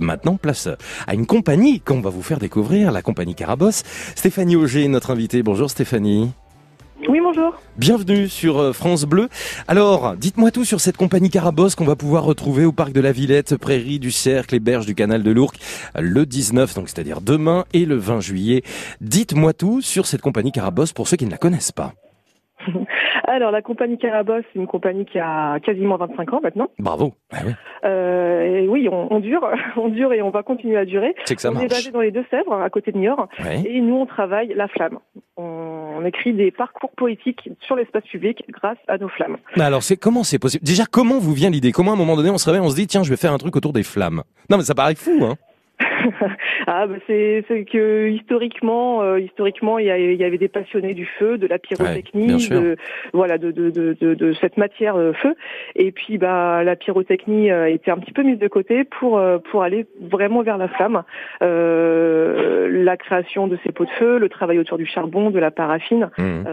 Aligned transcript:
maintenant, 0.00 0.36
place 0.36 0.68
à 1.06 1.14
une 1.14 1.26
compagnie 1.26 1.80
qu'on 1.80 2.00
va 2.00 2.10
vous 2.10 2.22
faire 2.22 2.38
découvrir, 2.38 2.92
la 2.92 3.02
compagnie 3.02 3.34
Carabosse. 3.34 3.82
Stéphanie 4.16 4.56
Auger, 4.56 4.88
notre 4.88 5.10
invitée. 5.10 5.42
Bonjour 5.42 5.70
Stéphanie. 5.70 6.32
Oui, 7.08 7.18
bonjour. 7.22 7.54
Bienvenue 7.78 8.28
sur 8.28 8.58
euh, 8.58 8.72
France 8.72 9.04
Bleu. 9.04 9.28
Alors, 9.68 10.16
dites-moi 10.16 10.50
tout 10.50 10.64
sur 10.64 10.80
cette 10.80 10.98
compagnie 10.98 11.30
Carabosse 11.30 11.74
qu'on 11.74 11.84
va 11.84 11.96
pouvoir 11.96 12.24
retrouver 12.24 12.66
au 12.66 12.72
parc 12.72 12.92
de 12.92 13.00
la 13.00 13.10
Villette, 13.10 13.56
Prairie 13.56 13.98
du 13.98 14.10
Cercle 14.10 14.54
et 14.54 14.60
berges 14.60 14.86
du 14.86 14.94
canal 14.94 15.22
de 15.22 15.30
l'Ourcq 15.30 15.56
le 15.98 16.26
19, 16.26 16.74
donc 16.74 16.88
c'est-à-dire 16.88 17.20
demain 17.22 17.64
et 17.72 17.86
le 17.86 17.96
20 17.96 18.20
juillet. 18.20 18.62
Dites-moi 19.00 19.54
tout 19.54 19.80
sur 19.80 20.06
cette 20.06 20.20
compagnie 20.20 20.52
Carabosse 20.52 20.92
pour 20.92 21.08
ceux 21.08 21.16
qui 21.16 21.24
ne 21.24 21.30
la 21.30 21.38
connaissent 21.38 21.72
pas. 21.72 21.92
Alors, 23.24 23.50
la 23.50 23.62
compagnie 23.62 23.96
Carabosse, 23.96 24.44
c'est 24.52 24.58
une 24.58 24.66
compagnie 24.66 25.04
qui 25.04 25.18
a 25.18 25.58
quasiment 25.60 25.96
25 25.96 26.32
ans 26.32 26.40
maintenant. 26.42 26.68
Bravo. 26.78 27.14
Ah 27.32 27.38
oui. 27.46 27.52
Euh, 27.84 28.29
et 28.40 28.68
oui, 28.68 28.88
on, 28.90 29.12
on, 29.12 29.20
dure, 29.20 29.48
on 29.76 29.88
dure 29.88 30.12
et 30.12 30.22
on 30.22 30.30
va 30.30 30.42
continuer 30.42 30.76
à 30.76 30.84
durer. 30.84 31.14
C'est 31.24 31.36
que 31.36 31.42
ça 31.42 31.50
on 31.50 31.54
marche. 31.54 31.66
est 31.66 31.68
basé 31.68 31.90
dans 31.90 32.00
les 32.00 32.10
Deux-Sèvres, 32.10 32.54
à 32.54 32.70
côté 32.70 32.92
de 32.92 32.98
Niort. 32.98 33.28
Et 33.64 33.80
nous, 33.80 33.96
on 33.96 34.06
travaille 34.06 34.52
la 34.54 34.68
flamme. 34.68 34.98
On, 35.36 35.80
on 36.00 36.04
écrit 36.04 36.32
des 36.32 36.50
parcours 36.50 36.90
poétiques 36.96 37.50
sur 37.60 37.76
l'espace 37.76 38.04
public 38.04 38.44
grâce 38.50 38.78
à 38.88 38.98
nos 38.98 39.08
flammes. 39.08 39.36
Mais 39.56 39.64
alors, 39.64 39.82
c'est 39.82 39.96
comment 39.96 40.24
c'est 40.24 40.38
possible? 40.38 40.64
Déjà, 40.64 40.84
comment 40.90 41.18
vous 41.18 41.32
vient 41.32 41.50
l'idée? 41.50 41.72
Comment 41.72 41.92
à 41.92 41.94
un 41.94 41.98
moment 41.98 42.16
donné 42.16 42.30
on 42.30 42.38
se 42.38 42.46
réveille, 42.46 42.64
on 42.64 42.70
se 42.70 42.76
dit 42.76 42.86
tiens, 42.86 43.02
je 43.02 43.10
vais 43.10 43.16
faire 43.16 43.32
un 43.32 43.38
truc 43.38 43.54
autour 43.56 43.72
des 43.72 43.82
flammes? 43.82 44.22
Non, 44.48 44.56
mais 44.56 44.64
ça 44.64 44.74
paraît 44.74 44.94
fou, 44.94 45.20
hein 45.22 45.36
ah, 46.66 46.86
bah 46.86 46.96
c'est 47.06 47.44
c'est 47.48 47.64
que 47.64 48.08
historiquement, 48.08 49.02
euh, 49.02 49.20
historiquement, 49.20 49.78
il 49.78 49.86
y, 49.86 50.24
avait 50.24 50.38
des 50.38 50.48
passionnés 50.48 50.94
du 50.94 51.06
feu, 51.18 51.38
de 51.38 51.46
la 51.46 51.58
pyrotechnie, 51.58 52.48
de 52.48 52.76
voilà, 53.12 53.38
de 53.38 53.50
de, 53.50 53.70
de, 53.70 53.96
de, 54.00 54.14
de 54.14 54.32
cette 54.34 54.56
matière 54.56 54.96
euh, 54.96 55.12
feu. 55.12 55.34
Et 55.76 55.92
puis, 55.92 56.18
bah, 56.18 56.62
la 56.64 56.76
pyrotechnie 56.76 57.50
euh, 57.50 57.70
était 57.70 57.90
un 57.90 57.98
petit 57.98 58.12
peu 58.12 58.22
mise 58.22 58.38
de 58.38 58.48
côté 58.48 58.84
pour 58.84 59.18
euh, 59.18 59.38
pour 59.50 59.62
aller 59.62 59.86
vraiment 60.00 60.42
vers 60.42 60.58
la 60.58 60.68
flamme. 60.68 61.02
Euh, 61.42 62.68
la 62.70 62.96
création 62.96 63.46
de 63.46 63.58
ces 63.64 63.72
pots 63.72 63.84
de 63.84 63.90
feu, 63.90 64.18
le 64.18 64.28
travail 64.28 64.58
autour 64.58 64.78
du 64.78 64.86
charbon, 64.86 65.30
de 65.30 65.38
la 65.38 65.50
paraffine 65.50 66.10
Hum. 66.18 66.44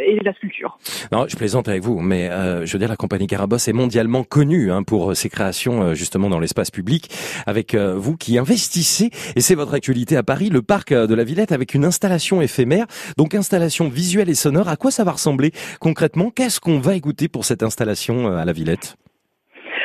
Euh, 0.00 0.12
et 0.12 0.18
de 0.18 0.24
la 0.24 0.32
sculpture. 0.32 0.78
Non, 1.12 1.26
je 1.28 1.36
plaisante 1.36 1.68
avec 1.68 1.82
vous, 1.82 2.00
mais 2.00 2.30
euh, 2.30 2.64
je 2.64 2.72
veux 2.72 2.78
dire, 2.78 2.88
la 2.88 2.96
compagnie 2.96 3.26
Carabosse 3.26 3.68
est 3.68 3.72
mondialement 3.72 4.24
connue 4.24 4.72
hein, 4.72 4.82
pour 4.82 5.14
ses 5.14 5.28
créations 5.28 5.82
euh, 5.82 5.94
justement 5.94 6.28
dans 6.28 6.40
l'espace 6.40 6.70
public, 6.70 7.08
avec 7.46 7.74
euh, 7.74 7.94
vous 7.96 8.16
qui 8.16 8.38
investissez, 8.38 9.10
et 9.36 9.40
c'est 9.40 9.54
votre 9.54 9.74
actualité 9.74 10.16
à 10.16 10.22
Paris, 10.22 10.48
le 10.50 10.62
parc 10.62 10.92
euh, 10.92 11.06
de 11.06 11.14
la 11.14 11.24
Villette 11.24 11.52
avec 11.52 11.74
une 11.74 11.84
installation 11.84 12.40
éphémère, 12.40 12.86
donc 13.16 13.34
installation 13.34 13.88
visuelle 13.88 14.30
et 14.30 14.34
sonore. 14.34 14.68
À 14.68 14.76
quoi 14.76 14.90
ça 14.90 15.04
va 15.04 15.12
ressembler 15.12 15.50
concrètement? 15.80 16.30
Qu'est-ce 16.30 16.60
qu'on 16.60 16.78
va 16.78 16.94
écouter 16.94 17.28
pour 17.28 17.44
cette 17.44 17.62
installation 17.62 18.28
euh, 18.28 18.36
à 18.36 18.44
la 18.44 18.52
Villette? 18.52 18.96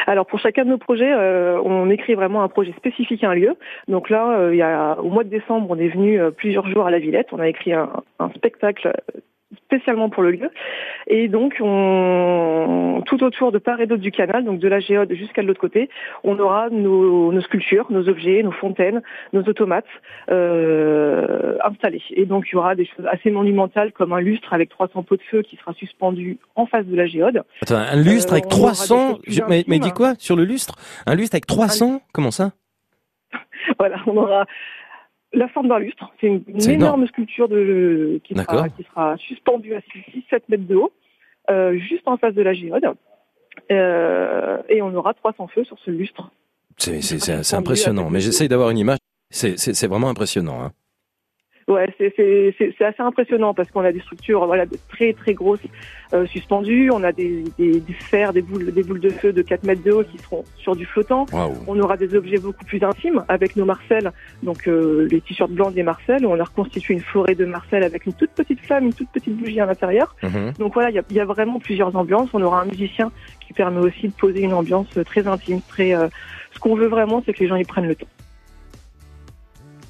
Alors 0.07 0.27
pour 0.27 0.39
chacun 0.39 0.65
de 0.65 0.69
nos 0.69 0.77
projets, 0.77 1.11
euh, 1.11 1.59
on 1.65 1.89
écrit 1.89 2.13
vraiment 2.13 2.43
un 2.43 2.47
projet 2.47 2.73
spécifique 2.77 3.23
à 3.23 3.31
un 3.31 3.33
lieu. 3.33 3.55
Donc 3.87 4.11
là, 4.11 4.37
euh, 4.37 4.53
il 4.53 4.57
y 4.57 4.61
a, 4.61 4.99
au 4.99 5.09
mois 5.09 5.23
de 5.23 5.29
décembre, 5.29 5.65
on 5.71 5.79
est 5.79 5.87
venu 5.87 6.19
euh, 6.19 6.29
plusieurs 6.29 6.69
jours 6.69 6.85
à 6.85 6.91
la 6.91 6.99
Villette. 6.99 7.27
On 7.31 7.39
a 7.39 7.47
écrit 7.47 7.73
un, 7.73 7.89
un 8.19 8.29
spectacle 8.35 8.87
euh, 8.87 9.19
spécialement 9.65 10.09
pour 10.09 10.23
le 10.23 10.31
lieu. 10.31 10.49
Et 11.07 11.27
donc, 11.27 11.57
on, 11.59 13.01
tout 13.05 13.23
autour 13.23 13.51
de 13.51 13.57
part 13.57 13.81
et 13.81 13.87
d'autre 13.87 14.01
du 14.01 14.11
canal, 14.11 14.43
donc 14.45 14.59
de 14.59 14.67
la 14.67 14.79
géode 14.79 15.11
jusqu'à 15.13 15.41
l'autre 15.41 15.59
côté, 15.59 15.89
on 16.23 16.37
aura 16.39 16.69
nos, 16.69 17.31
nos 17.31 17.41
sculptures, 17.41 17.87
nos 17.89 18.07
objets, 18.07 18.41
nos 18.43 18.51
fontaines, 18.51 19.01
nos 19.33 19.41
automates 19.43 19.85
euh, 20.31 21.57
installés. 21.63 22.01
Et 22.11 22.25
donc, 22.25 22.45
il 22.49 22.55
y 22.55 22.57
aura 22.57 22.75
des 22.75 22.85
choses 22.85 23.05
assez 23.07 23.31
monumentales 23.31 23.91
comme 23.91 24.13
un 24.13 24.21
lustre 24.21 24.53
avec 24.53 24.69
300 24.69 25.03
pots 25.03 25.17
de 25.17 25.21
feu 25.23 25.41
qui 25.41 25.55
sera 25.57 25.73
suspendu 25.73 26.37
en 26.55 26.65
face 26.65 26.85
de 26.85 26.95
la 26.95 27.05
géode. 27.07 27.43
Attends, 27.61 27.75
un 27.75 27.95
lustre 28.01 28.33
Euh, 28.33 28.37
avec 28.37 28.45
on 28.53 28.57
aura 28.61 28.71
des 28.71 28.75
300 28.75 29.09
choses 29.09 29.21
plus 29.21 29.33
je- 29.33 29.41
mais, 29.49 29.63
mais 29.67 29.79
dis 29.79 29.91
quoi 29.91 30.13
sur 30.17 30.35
le 30.35 30.43
lustre? 30.43 30.75
Un 31.05 31.15
lustre 31.15 31.35
avec 31.35 31.45
300 31.47 32.01
Comment 32.13 32.31
ça? 32.31 32.51
Voilà, 33.79 33.97
on 34.07 34.15
aura 34.15 34.45
la 35.33 35.47
forme 35.49 35.67
d'un 35.67 35.79
lustre. 35.79 36.11
C'est 36.19 36.27
une, 36.27 36.43
énorme. 36.47 36.71
énorme 36.71 37.07
sculpture 37.07 37.47
de, 37.49 38.19
qui, 38.23 38.33
sera, 38.33 38.45
D'accord. 38.45 38.75
qui 38.75 38.83
sera 38.83 39.17
suspendue 39.17 39.75
à 39.75 39.79
6-7 39.79 40.41
mètres 40.49 40.67
de 40.67 40.75
haut, 40.75 40.91
euh, 41.49 41.77
juste 41.77 42.07
en 42.07 42.17
face 42.17 42.33
de 42.33 42.41
la 42.41 42.53
géode. 42.53 42.85
Euh, 43.71 44.61
et 44.69 44.81
on 44.81 44.93
aura 44.95 45.13
300 45.13 45.47
feux 45.47 45.63
sur 45.63 45.77
ce 45.79 45.91
lustre. 45.91 46.31
C'est 46.77 47.53
impressionnant, 47.53 48.09
mais 48.09 48.19
j'essaye 48.19 48.47
d'avoir 48.47 48.69
une 48.69 48.77
image. 48.77 48.97
C'est 49.29 49.87
vraiment 49.87 50.09
impressionnant. 50.09 50.61
Hein. 50.61 50.71
Ouais, 51.67 51.91
c'est 51.97 52.13
c'est- 52.15 52.53
c'est- 52.59 52.75
c'est 52.77 52.85
assez 52.85 53.01
impressionnant 53.01 53.55
parce 53.55 53.71
qu'on 53.71 53.79
a 53.81 53.91
des 53.91 53.99
structures 54.01 54.45
voilà, 54.45 54.67
de 54.67 54.77
très 54.87 55.13
très 55.13 55.33
grosses 55.33 55.57
euh, 56.13 56.27
suspendues. 56.27 56.91
On 56.93 57.03
a 57.03 57.11
des, 57.11 57.43
des, 57.57 57.79
des 57.79 57.93
sphères, 58.01 58.33
des 58.33 58.43
boules, 58.43 58.71
des 58.71 58.83
boules 58.83 58.99
de 58.99 59.09
feu 59.09 59.33
de 59.33 59.41
4 59.41 59.63
mètres 59.63 59.81
de 59.81 59.91
haut 59.91 60.03
qui 60.03 60.19
seront 60.19 60.43
sur 60.57 60.75
du 60.75 60.85
flottant. 60.85 61.25
On 61.65 61.79
aura 61.79 61.97
des 61.97 62.13
objets 62.15 62.37
beaucoup 62.37 62.63
plus 62.65 62.83
intimes 62.83 63.25
avec 63.29 63.55
nos 63.55 63.65
marcelles, 63.65 64.11
donc 64.43 64.67
euh, 64.67 65.07
les 65.09 65.21
t-shirts 65.21 65.49
blancs 65.51 65.73
des 65.73 65.81
marcelles. 65.81 66.23
On 66.27 66.39
a 66.39 66.43
reconstitué 66.43 66.93
une 66.93 66.99
forêt 67.01 67.33
de 67.33 67.45
marcelles 67.45 67.83
avec 67.83 68.05
une 68.05 68.13
toute 68.13 68.29
petite 68.31 68.59
flamme, 68.59 68.83
une 68.85 68.93
toute 68.93 69.09
petite 69.09 69.35
bougie 69.35 69.59
à 69.59 69.65
l'intérieur. 69.65 70.15
Mhm. 70.21 70.53
Donc 70.59 70.75
voilà, 70.75 70.91
il 70.91 70.95
y 70.95 70.99
a, 70.99 71.03
y 71.09 71.19
a 71.19 71.25
vraiment 71.25 71.57
plusieurs 71.59 71.95
ambiances. 71.95 72.29
On 72.33 72.43
aura 72.43 72.61
un 72.61 72.65
musicien 72.65 73.11
qui 73.39 73.53
permet 73.53 73.79
aussi 73.79 74.09
de 74.09 74.13
poser 74.13 74.41
une 74.41 74.53
ambiance 74.53 74.87
très 75.05 75.25
intime, 75.25 75.61
très. 75.67 75.95
euh, 75.95 76.09
ce 76.53 76.59
qu'on 76.59 76.75
veut 76.75 76.87
vraiment, 76.87 77.23
c'est 77.25 77.33
que 77.33 77.39
les 77.39 77.47
gens 77.47 77.55
y 77.55 77.63
prennent 77.65 77.87
le 77.87 77.95
temps. 77.95 78.07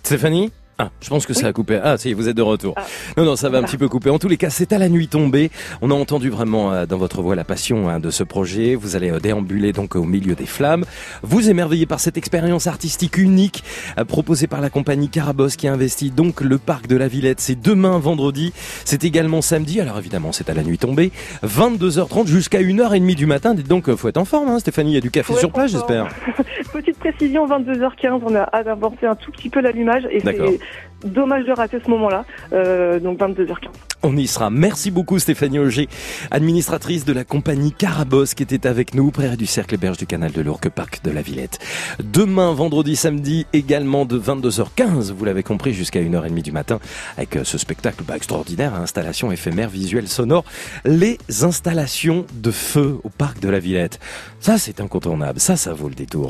Stéphanie? 0.03 0.53
Ah, 0.77 0.89
je 1.01 1.07
pense 1.07 1.25
que 1.25 1.33
ça 1.33 1.47
a 1.47 1.53
coupé. 1.53 1.79
Ah, 1.81 1.97
si, 1.97 2.13
vous 2.13 2.27
êtes 2.27 2.35
de 2.35 2.41
retour. 2.41 2.73
Ah. 2.75 2.85
Non, 3.15 3.23
non, 3.23 3.35
ça 3.37 3.47
va 3.47 3.59
un 3.59 3.63
petit 3.63 3.77
peu 3.77 3.87
couper. 3.87 4.09
En 4.09 4.19
tous 4.19 4.27
les 4.27 4.35
cas, 4.35 4.49
c'est 4.49 4.73
à 4.73 4.77
la 4.77 4.89
nuit 4.89 5.07
tombée. 5.07 5.49
On 5.81 5.89
a 5.89 5.93
entendu 5.93 6.29
vraiment 6.29 6.73
euh, 6.73 6.85
dans 6.85 6.97
votre 6.97 7.21
voix 7.21 7.33
la 7.33 7.45
passion 7.45 7.87
hein, 7.87 8.01
de 8.01 8.09
ce 8.09 8.23
projet. 8.23 8.75
Vous 8.75 8.97
allez 8.97 9.09
euh, 9.09 9.19
déambuler 9.19 9.71
donc 9.71 9.95
au 9.95 10.03
milieu 10.03 10.35
des 10.35 10.45
flammes. 10.45 10.83
Vous 11.23 11.49
émerveillez 11.49 11.85
par 11.85 12.01
cette 12.01 12.17
expérience 12.17 12.67
artistique 12.67 13.17
unique 13.17 13.63
euh, 13.97 14.03
proposée 14.03 14.47
par 14.47 14.59
la 14.59 14.69
compagnie 14.69 15.07
Carabosse 15.07 15.55
qui 15.55 15.69
investit 15.69 16.11
donc 16.11 16.41
le 16.41 16.57
parc 16.57 16.87
de 16.87 16.97
la 16.97 17.07
Villette. 17.07 17.39
C'est 17.39 17.59
demain 17.59 17.97
vendredi. 17.97 18.51
C'est 18.83 19.05
également 19.05 19.41
samedi. 19.41 19.79
Alors 19.79 19.97
évidemment, 19.97 20.33
c'est 20.33 20.49
à 20.49 20.53
la 20.53 20.63
nuit 20.63 20.77
tombée. 20.77 21.13
22h30 21.45 22.27
jusqu'à 22.27 22.59
1h30 22.59 23.15
du 23.15 23.25
matin. 23.25 23.53
Dites 23.53 23.69
donc, 23.69 23.87
euh, 23.87 23.95
faut 23.95 24.09
être 24.09 24.17
en 24.17 24.25
forme, 24.25 24.49
hein, 24.49 24.59
Stéphanie. 24.59 24.91
Il 24.91 24.95
y 24.95 24.97
a 24.97 25.01
du 25.01 25.11
café 25.11 25.31
Faut 25.31 25.39
sur 25.39 25.51
place, 25.53 25.71
j'espère. 25.71 26.09
Petite 26.73 26.99
précision, 26.99 27.47
22h15, 27.47 28.21
on 28.25 28.35
a 28.35 28.49
hâte 28.53 28.65
d'avancer 28.65 29.05
un 29.05 29.15
tout 29.15 29.31
petit 29.31 29.49
peu 29.49 29.61
l'allumage 29.61 30.03
et 30.11 30.19
D'accord. 30.19 30.49
c'est 30.49 30.64
dommage 31.03 31.45
de 31.45 31.51
rater 31.51 31.79
ce 31.83 31.89
moment-là. 31.89 32.25
Euh, 32.53 32.99
donc 32.99 33.19
22h15. 33.19 33.69
On 34.03 34.15
y 34.17 34.27
sera. 34.27 34.51
Merci 34.51 34.91
beaucoup 34.91 35.17
Stéphanie 35.17 35.57
Auger, 35.57 35.89
administratrice 36.29 37.05
de 37.05 37.13
la 37.13 37.23
compagnie 37.23 37.71
Carabosse 37.71 38.35
qui 38.35 38.43
était 38.43 38.67
avec 38.67 38.93
nous, 38.93 39.09
près 39.09 39.35
du 39.35 39.47
Cercle 39.47 39.77
Berge 39.77 39.97
du 39.97 40.05
Canal 40.05 40.31
de 40.31 40.41
l'Ourcq, 40.41 40.69
parc 40.69 41.03
de 41.03 41.09
la 41.09 41.23
Villette. 41.23 41.57
Demain, 42.03 42.53
vendredi, 42.53 42.95
samedi, 42.95 43.47
également 43.51 44.05
de 44.05 44.19
22h15, 44.19 45.11
vous 45.11 45.25
l'avez 45.25 45.41
compris, 45.41 45.73
jusqu'à 45.73 46.01
1h30 46.01 46.43
du 46.43 46.51
matin, 46.51 46.79
avec 47.17 47.35
euh, 47.35 47.43
ce 47.43 47.57
spectacle 47.57 48.03
bah, 48.07 48.15
extraordinaire, 48.15 48.75
hein, 48.75 48.81
installation 48.83 49.31
éphémère, 49.31 49.69
visuelle, 49.69 50.07
sonore, 50.07 50.45
les 50.85 51.17
installations 51.41 52.27
de 52.33 52.51
feu 52.51 52.97
au 53.03 53.09
parc 53.09 53.39
de 53.39 53.49
la 53.49 53.57
Villette. 53.57 53.99
Ça, 54.39 54.59
c'est 54.59 54.81
incontournable. 54.81 55.39
Ça, 55.39 55.55
ça 55.55 55.73
vaut 55.73 55.89
le 55.89 55.95
détour. 55.95 56.23